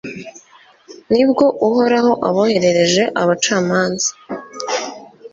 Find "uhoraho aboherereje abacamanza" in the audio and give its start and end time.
1.67-4.09